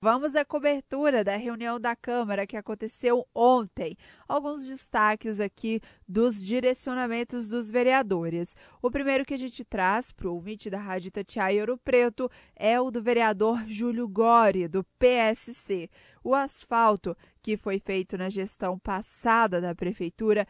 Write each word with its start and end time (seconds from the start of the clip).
Vamos 0.00 0.36
à 0.36 0.44
cobertura 0.44 1.24
da 1.24 1.36
reunião 1.36 1.80
da 1.80 1.96
Câmara 1.96 2.46
que 2.46 2.56
aconteceu 2.56 3.26
ontem. 3.34 3.96
Alguns 4.28 4.64
destaques 4.64 5.40
aqui 5.40 5.80
dos 6.06 6.40
direcionamentos 6.46 7.48
dos 7.48 7.68
vereadores. 7.68 8.54
O 8.80 8.92
primeiro 8.92 9.24
que 9.24 9.34
a 9.34 9.36
gente 9.36 9.64
traz 9.64 10.12
para 10.12 10.28
o 10.28 10.34
ouvinte 10.34 10.70
da 10.70 10.78
Rádio 10.78 11.10
Tatiaia 11.10 11.62
Ouro 11.62 11.76
Preto 11.76 12.30
é 12.54 12.80
o 12.80 12.92
do 12.92 13.02
vereador 13.02 13.64
Júlio 13.66 14.06
Gori, 14.06 14.68
do 14.68 14.84
PSC. 15.00 15.90
O 16.22 16.32
asfalto 16.32 17.16
que 17.42 17.56
foi 17.56 17.80
feito 17.80 18.16
na 18.16 18.30
gestão 18.30 18.78
passada 18.78 19.60
da 19.60 19.74
Prefeitura 19.74 20.46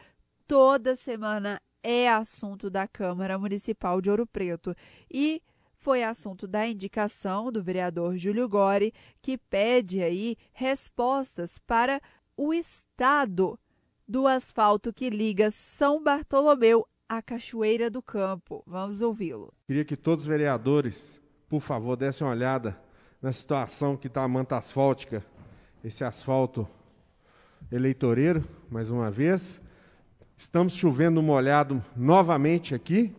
toda 0.47 0.95
semana 0.95 1.59
é 1.81 2.07
assunto 2.07 2.69
da 2.69 2.87
Câmara 2.87 3.39
Municipal 3.39 3.99
de 3.99 4.11
Ouro 4.11 4.27
Preto. 4.27 4.75
E 5.09 5.41
foi 5.79 6.03
assunto 6.03 6.45
da 6.45 6.67
indicação 6.67 7.51
do 7.51 7.63
vereador 7.63 8.17
Júlio 8.17 8.47
Gori, 8.49 8.93
que 9.21 9.37
pede 9.37 10.03
aí 10.03 10.35
respostas 10.51 11.57
para 11.59 12.01
o 12.35 12.53
estado 12.53 13.57
do 14.07 14.27
asfalto 14.27 14.91
que 14.91 15.09
liga 15.09 15.49
São 15.51 16.03
Bartolomeu 16.03 16.85
à 17.07 17.21
Cachoeira 17.21 17.89
do 17.89 18.01
Campo. 18.01 18.61
Vamos 18.67 19.01
ouvi-lo. 19.01 19.53
Queria 19.67 19.85
que 19.85 19.95
todos 19.95 20.25
os 20.25 20.27
vereadores, 20.27 21.21
por 21.47 21.61
favor, 21.61 21.95
dessem 21.95 22.27
uma 22.27 22.33
olhada 22.33 22.77
na 23.21 23.31
situação 23.31 23.95
que 23.95 24.07
está 24.07 24.23
a 24.23 24.27
manta 24.27 24.57
asfáltica, 24.57 25.25
esse 25.83 26.03
asfalto 26.03 26.67
eleitoreiro, 27.71 28.43
mais 28.69 28.89
uma 28.89 29.09
vez. 29.09 29.61
Estamos 30.37 30.73
chovendo 30.73 31.21
molhado 31.21 31.83
novamente 31.95 32.75
aqui. 32.75 33.15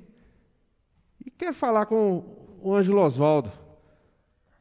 E 1.25 1.31
quero 1.31 1.55
falar 1.55 1.87
com 1.87 2.40
o 2.62 2.74
Ângelo 2.74 3.00
Oswaldo. 3.00 3.50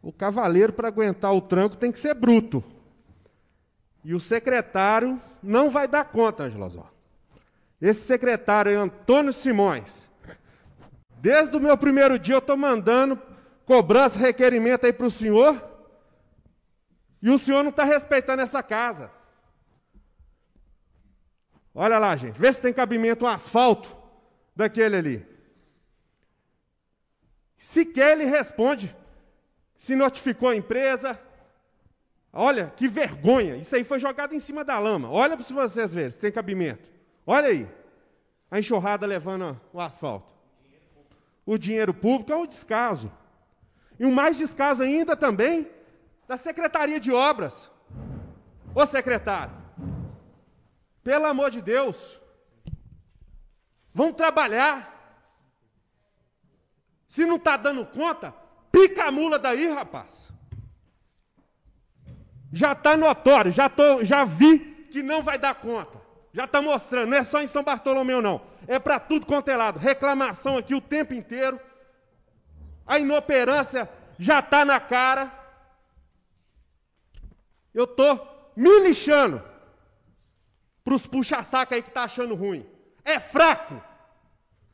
O 0.02 0.12
cavaleiro, 0.14 0.74
para 0.74 0.88
aguentar 0.88 1.34
o 1.34 1.42
tranco, 1.42 1.76
tem 1.76 1.92
que 1.92 2.00
ser 2.00 2.14
bruto. 2.14 2.64
E 4.04 4.14
o 4.14 4.20
secretário 4.20 5.22
não 5.44 5.70
vai 5.70 5.88
dar 5.88 6.06
conta, 6.06 6.44
Ângelo 6.44 6.66
Oswaldo. 6.66 6.94
Esse 7.82 8.02
secretário 8.02 8.72
é 8.72 8.76
Antônio 8.76 9.34
Simões. 9.34 9.94
Desde 11.18 11.56
o 11.56 11.60
meu 11.60 11.78
primeiro 11.78 12.18
dia 12.18 12.36
eu 12.36 12.40
estou 12.40 12.56
mandando 12.56 13.22
cobrança, 13.66 14.18
requerimento 14.18 14.86
aí 14.86 14.94
para 14.94 15.08
o 15.08 15.12
senhor. 15.12 15.62
E 17.22 17.30
o 17.30 17.38
senhor 17.38 17.64
não 17.64 17.70
está 17.70 17.84
respeitando 17.84 18.42
essa 18.42 18.64
casa. 18.64 19.12
Olha 21.76 22.00
lá, 22.00 22.16
gente. 22.16 22.40
Vê 22.40 22.52
se 22.52 22.62
tem 22.62 22.74
cabimento 22.74 23.26
um 23.26 23.28
asfalto 23.28 23.96
daquele 24.56 24.96
ali. 24.96 25.29
Sequer 27.70 28.14
ele 28.14 28.26
responde 28.26 28.96
se 29.78 29.96
notificou 29.96 30.50
a 30.50 30.56
empresa. 30.56 31.20
Olha, 32.34 32.74
que 32.76 32.88
vergonha. 32.88 33.58
Isso 33.58 33.76
aí 33.76 33.84
foi 33.84 34.00
jogado 34.00 34.34
em 34.34 34.40
cima 34.40 34.64
da 34.64 34.80
lama. 34.80 35.08
Olha 35.12 35.38
para 35.38 35.46
vocês 35.46 35.94
verem 35.94 36.10
se 36.10 36.18
tem 36.18 36.32
cabimento. 36.32 36.90
Olha 37.28 37.50
aí. 37.50 37.70
A 38.50 38.58
enxurrada 38.58 39.06
levando 39.06 39.62
o 39.72 39.80
asfalto. 39.80 40.34
O 41.46 41.60
dinheiro 41.60 41.94
público 41.94 42.34
é 42.34 42.38
um 42.38 42.48
descaso. 42.48 43.12
E 44.00 44.06
o 44.06 44.12
mais 44.12 44.36
descaso 44.36 44.82
ainda 44.82 45.16
também 45.16 45.70
da 46.28 46.38
Secretaria 46.38 47.00
de 47.00 47.12
Obras. 47.12 47.70
Ô 48.74 48.84
secretário, 48.88 49.54
pelo 51.04 51.28
amor 51.28 51.52
de 51.52 51.62
Deus, 51.62 52.20
vamos 53.94 54.16
trabalhar. 54.16 54.99
Se 57.10 57.26
não 57.26 57.36
está 57.36 57.58
dando 57.58 57.86
conta, 57.86 58.34
pica 58.72 59.06
a 59.06 59.12
mula 59.12 59.40
daí, 59.40 59.68
rapaz. 59.68 60.30
Já 62.54 62.72
está 62.72 62.96
notório, 62.96 63.52
já, 63.52 63.68
tô, 63.68 64.04
já 64.04 64.24
vi 64.24 64.60
que 64.92 65.04
não 65.04 65.22
vai 65.22 65.38
dar 65.38 65.56
conta. 65.56 66.00
Já 66.32 66.46
está 66.46 66.62
mostrando, 66.62 67.10
não 67.10 67.18
é 67.18 67.24
só 67.24 67.42
em 67.42 67.48
São 67.48 67.64
Bartolomeu, 67.64 68.22
não. 68.22 68.42
É 68.68 68.78
para 68.78 69.00
tudo 69.00 69.26
quanto 69.26 69.50
é 69.50 69.58
lado. 69.58 69.80
Reclamação 69.80 70.58
aqui 70.58 70.76
o 70.76 70.82
tempo 70.82 71.14
inteiro. 71.14 71.60
A 72.86 73.00
inoperância 73.00 73.90
já 74.18 74.40
está 74.40 74.64
na 74.64 74.80
cara. 74.80 75.34
Eu 77.74 77.86
estou 77.86 78.52
me 78.56 78.80
lixando 78.82 79.44
para 80.84 80.94
os 80.94 81.08
puxa-saca 81.08 81.76
aí 81.76 81.82
que 81.82 81.90
está 81.90 82.04
achando 82.04 82.36
ruim. 82.36 82.66
É 83.04 83.20
fraco. 83.20 83.82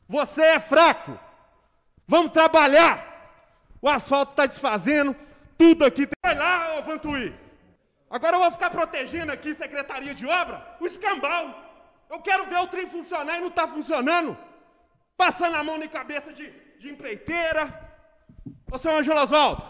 Você 0.08 0.42
é 0.42 0.60
fraco. 0.60 1.18
Vamos 2.06 2.30
trabalhar. 2.32 3.04
O 3.80 3.88
asfalto 3.88 4.32
está 4.32 4.46
desfazendo, 4.46 5.14
tudo 5.58 5.84
aqui. 5.84 6.08
Vai 6.24 6.34
lá, 6.34 6.78
ô 6.78 6.82
Vantuí. 6.82 7.34
Agora 8.08 8.36
eu 8.36 8.40
vou 8.40 8.50
ficar 8.50 8.70
protegendo 8.70 9.32
aqui, 9.32 9.54
Secretaria 9.54 10.14
de 10.14 10.26
Obra, 10.26 10.76
o 10.80 10.86
escambau. 10.86 11.62
Eu 12.08 12.20
quero 12.20 12.46
ver 12.46 12.58
o 12.58 12.68
trem 12.68 12.86
funcionar 12.86 13.36
e 13.36 13.40
não 13.40 13.48
está 13.48 13.66
funcionando. 13.66 14.36
Passando 15.16 15.56
a 15.56 15.64
mão 15.64 15.78
na 15.78 15.88
cabeça 15.88 16.32
de, 16.32 16.50
de 16.78 16.88
empreiteira. 16.88 17.86
Ô 18.70 18.78
senhor 18.78 18.98
Angelo 18.98 19.20
Oswaldo, 19.20 19.62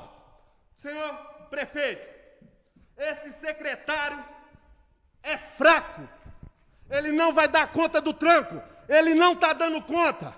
senhor 0.76 1.14
prefeito, 1.50 2.06
esse 2.96 3.32
secretário 3.32 4.22
é 5.22 5.36
fraco. 5.36 6.08
Ele 6.91 7.12
não 7.12 7.32
vai 7.32 7.48
dar 7.48 7.72
conta 7.72 8.00
do 8.00 8.12
tranco. 8.12 8.62
Ele 8.88 9.14
não 9.14 9.32
está 9.32 9.52
dando 9.52 9.82
conta. 9.82 10.34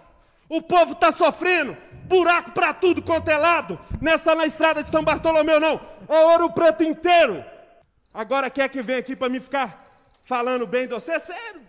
O 0.49 0.63
povo 0.63 0.93
está 0.93 1.13
sofrendo, 1.13 1.77
buraco 2.09 2.53
para 2.53 2.73
tudo 2.73 3.03
quanto 3.03 3.29
é 3.29 3.37
lado. 3.37 3.79
Não 4.01 4.13
é 4.13 4.19
só 4.19 4.35
na 4.35 4.47
estrada 4.47 4.83
de 4.83 4.91
São 4.91 5.05
Bartolomeu, 5.05 5.61
não. 5.61 5.81
É 6.09 6.19
ouro 6.27 6.51
preto 6.51 6.83
inteiro. 6.83 7.45
Agora 8.13 8.51
quer 8.51 8.69
que 8.69 8.83
vem 8.83 8.97
aqui 8.97 9.15
para 9.15 9.29
me 9.29 9.39
ficar 9.39 9.87
falando 10.27 10.67
bem 10.67 10.89
de 10.89 10.95
você? 10.95 11.21
Sério? 11.21 11.61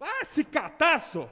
Ah, 0.00 0.24
se 0.28 0.44
cataço! 0.44 1.28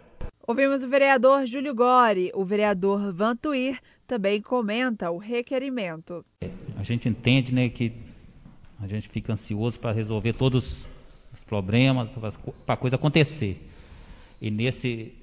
Ouvimos 0.47 0.83
o 0.83 0.89
vereador 0.89 1.47
Júlio 1.47 1.75
Gori. 1.75 2.31
O 2.35 2.45
vereador 2.45 3.13
Vantuir 3.13 3.81
também 4.07 4.41
comenta 4.41 5.11
o 5.11 5.19
requerimento. 5.19 6.25
A 6.77 6.83
gente 6.83 7.09
entende 7.09 7.55
né, 7.55 7.69
que 7.69 7.93
a 8.81 8.87
gente 8.87 9.09
fica 9.09 9.33
ansioso 9.33 9.79
para 9.81 9.93
resolver 9.93 10.35
todos 10.35 10.87
os 11.33 11.41
problemas, 11.41 12.09
para 12.65 12.75
a 12.75 12.77
coisa 12.77 12.97
acontecer. 12.97 13.71
E 14.41 14.51
nesse 14.51 15.15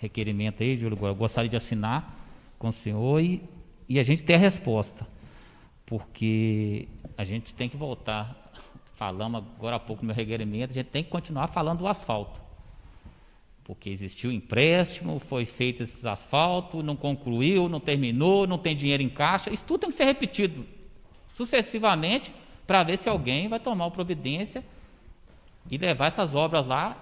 requerimento 0.00 0.62
aí, 0.62 0.76
Júlio, 0.76 0.98
eu 1.02 1.14
gostaria 1.14 1.48
de 1.48 1.56
assinar 1.56 2.17
com 2.58 2.68
o 2.68 2.72
senhor 2.72 3.20
e, 3.20 3.42
e 3.88 3.98
a 3.98 4.02
gente 4.02 4.22
ter 4.22 4.34
a 4.34 4.38
resposta. 4.38 5.06
Porque 5.86 6.88
a 7.16 7.24
gente 7.24 7.54
tem 7.54 7.68
que 7.68 7.76
voltar, 7.76 8.52
falamos 8.92 9.42
agora 9.56 9.76
há 9.76 9.80
pouco 9.80 10.02
no 10.02 10.08
meu 10.08 10.16
requerimento, 10.16 10.70
a 10.70 10.74
gente 10.74 10.88
tem 10.88 11.02
que 11.02 11.10
continuar 11.10 11.48
falando 11.48 11.78
do 11.78 11.88
asfalto. 11.88 12.40
Porque 13.64 13.90
existiu 13.90 14.32
empréstimo, 14.32 15.18
foi 15.18 15.44
feito 15.44 15.82
esse 15.82 16.06
asfalto, 16.06 16.82
não 16.82 16.96
concluiu, 16.96 17.68
não 17.68 17.80
terminou, 17.80 18.46
não 18.46 18.58
tem 18.58 18.74
dinheiro 18.74 19.02
em 19.02 19.08
caixa. 19.08 19.50
Isso 19.50 19.64
tudo 19.64 19.80
tem 19.80 19.90
que 19.90 19.96
ser 19.96 20.04
repetido 20.04 20.66
sucessivamente 21.34 22.32
para 22.66 22.82
ver 22.82 22.96
se 22.98 23.08
alguém 23.08 23.48
vai 23.48 23.60
tomar 23.60 23.90
providência 23.90 24.64
e 25.70 25.78
levar 25.78 26.06
essas 26.06 26.34
obras 26.34 26.66
lá. 26.66 26.96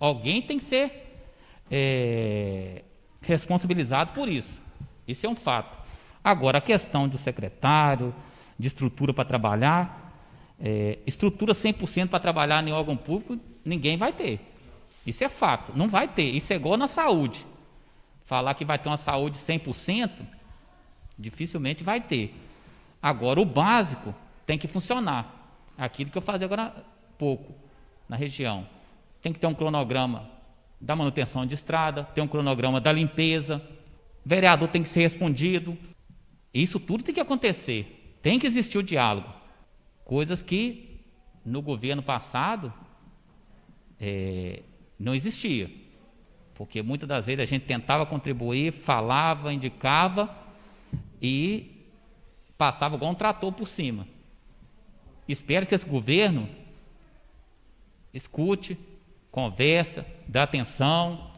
Alguém 0.00 0.42
tem 0.42 0.58
que 0.58 0.64
ser 0.64 1.22
é, 1.70 2.82
responsabilizado 3.20 4.12
por 4.12 4.28
isso. 4.28 4.60
Isso 5.06 5.26
é 5.26 5.28
um 5.28 5.36
fato. 5.36 5.76
Agora, 6.22 6.58
a 6.58 6.60
questão 6.60 7.08
do 7.08 7.16
secretário, 7.16 8.14
de 8.58 8.68
estrutura 8.68 9.14
para 9.14 9.24
trabalhar, 9.24 10.12
é, 10.60 10.98
estrutura 11.06 11.52
100% 11.52 12.08
para 12.08 12.18
trabalhar 12.18 12.66
em 12.66 12.72
órgão 12.72 12.96
público, 12.96 13.38
ninguém 13.64 13.96
vai 13.96 14.12
ter. 14.12 14.40
Isso 15.06 15.24
é 15.24 15.28
fato, 15.28 15.72
não 15.74 15.88
vai 15.88 16.08
ter. 16.08 16.24
Isso 16.24 16.52
é 16.52 16.56
igual 16.56 16.76
na 16.76 16.86
saúde. 16.86 17.46
Falar 18.24 18.54
que 18.54 18.64
vai 18.64 18.78
ter 18.78 18.88
uma 18.88 18.96
saúde 18.96 19.38
100%, 19.38 20.10
dificilmente 21.18 21.82
vai 21.82 22.00
ter. 22.00 22.34
Agora, 23.00 23.40
o 23.40 23.44
básico 23.44 24.14
tem 24.44 24.58
que 24.58 24.68
funcionar. 24.68 25.34
Aquilo 25.78 26.10
que 26.10 26.18
eu 26.18 26.22
falei 26.22 26.44
agora 26.44 26.74
pouco, 27.16 27.54
na 28.08 28.16
região. 28.16 28.66
Tem 29.22 29.32
que 29.32 29.38
ter 29.38 29.46
um 29.46 29.54
cronograma 29.54 30.28
da 30.80 30.94
manutenção 30.94 31.44
de 31.44 31.54
estrada, 31.54 32.04
tem 32.04 32.22
um 32.22 32.28
cronograma 32.28 32.80
da 32.80 32.92
limpeza, 32.92 33.62
vereador 34.24 34.68
tem 34.68 34.82
que 34.82 34.88
ser 34.88 35.00
respondido. 35.00 35.76
Isso 36.52 36.78
tudo 36.78 37.02
tem 37.02 37.14
que 37.14 37.20
acontecer. 37.20 38.16
Tem 38.22 38.38
que 38.38 38.46
existir 38.46 38.78
o 38.78 38.82
diálogo. 38.82 39.28
Coisas 40.04 40.42
que 40.42 41.00
no 41.44 41.62
governo 41.62 42.02
passado 42.02 42.72
é, 44.00 44.62
não 44.98 45.14
existia. 45.14 45.70
Porque 46.54 46.82
muitas 46.82 47.08
das 47.08 47.26
vezes 47.26 47.40
a 47.40 47.46
gente 47.46 47.66
tentava 47.66 48.04
contribuir, 48.04 48.72
falava, 48.72 49.52
indicava 49.52 50.34
e 51.22 51.86
passava 52.56 52.96
igual 52.96 53.12
um 53.12 53.14
trator 53.14 53.52
por 53.52 53.66
cima. 53.66 54.06
Espero 55.28 55.66
que 55.66 55.74
esse 55.74 55.86
governo 55.86 56.48
escute, 58.12 58.78
conversa, 59.30 60.06
dá 60.26 60.42
atenção, 60.42 61.30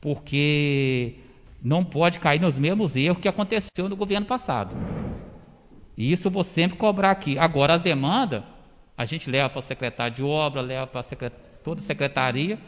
porque 0.00 1.16
não 1.62 1.84
pode 1.84 2.18
cair 2.18 2.40
nos 2.40 2.58
mesmos 2.58 2.96
erros 2.96 3.18
que 3.18 3.28
aconteceu 3.28 3.88
no 3.88 3.96
governo 3.96 4.26
passado. 4.26 4.76
E 5.96 6.12
isso 6.12 6.28
eu 6.28 6.32
vou 6.32 6.44
sempre 6.44 6.76
cobrar 6.76 7.10
aqui. 7.10 7.38
Agora, 7.38 7.74
as 7.74 7.80
demandas, 7.80 8.42
a 8.96 9.04
gente 9.04 9.30
leva 9.30 9.48
para 9.48 9.58
o 9.58 9.62
secretário 9.62 10.14
de 10.14 10.22
obra, 10.22 10.60
leva 10.60 10.86
para 10.86 11.02
secret... 11.02 11.32
toda 11.64 11.80
a 11.80 11.84
secretaria. 11.84 12.58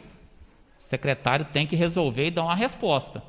O 0.77 0.81
secretário 0.81 1.45
tem 1.45 1.67
que 1.67 1.75
resolver 1.75 2.27
e 2.27 2.31
dar 2.31 2.43
uma 2.43 2.55
resposta. 2.55 3.21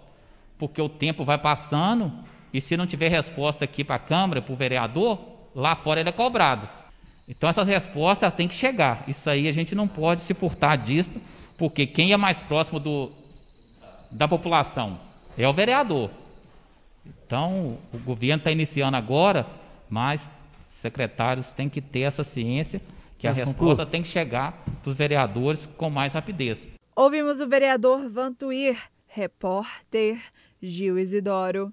Porque 0.59 0.81
o 0.81 0.89
tempo 0.89 1.25
vai 1.25 1.39
passando 1.39 2.13
e 2.53 2.61
se 2.61 2.77
não 2.77 2.87
tiver 2.87 3.09
resposta 3.09 3.65
aqui 3.65 3.85
para 3.85 3.97
a 3.97 4.01
Câmara, 4.01 4.43
para 4.43 4.53
o 4.53 4.57
vereador, 4.57 5.19
lá 5.55 5.77
fora 5.77 6.01
ele 6.01 6.09
é 6.09 6.13
cobrado. 6.13 6.69
Então 7.31 7.49
essas 7.49 7.69
respostas 7.69 8.35
têm 8.35 8.49
que 8.49 8.55
chegar. 8.55 9.05
Isso 9.07 9.31
aí 9.31 9.47
a 9.47 9.53
gente 9.53 9.73
não 9.73 9.87
pode 9.87 10.23
se 10.23 10.35
furtar 10.35 10.75
disso, 10.75 11.13
porque 11.57 11.87
quem 11.87 12.13
é 12.13 12.17
mais 12.17 12.43
próximo 12.43 12.81
do, 12.81 13.13
da 14.11 14.27
população 14.27 14.99
é 15.39 15.49
o 15.49 15.53
vereador. 15.53 16.11
Então 17.07 17.79
o 17.95 17.99
governo 17.99 18.39
está 18.39 18.51
iniciando 18.51 18.97
agora, 18.97 19.47
mas 19.89 20.29
secretários 20.67 21.53
têm 21.53 21.69
que 21.69 21.81
ter 21.81 22.01
essa 22.01 22.25
ciência 22.25 22.83
que 23.17 23.29
a 23.29 23.33
resposta 23.33 23.87
tem 23.87 24.03
que 24.03 24.09
chegar 24.09 24.65
para 24.83 24.91
os 24.91 24.97
vereadores 24.97 25.67
com 25.77 25.89
mais 25.89 26.15
rapidez. 26.15 26.67
Ouvimos 26.97 27.41
o 27.41 27.47
vereador 27.47 28.09
Vantuir, 28.09 28.77
repórter 29.07 30.21
Gil 30.61 30.99
Isidoro. 30.99 31.73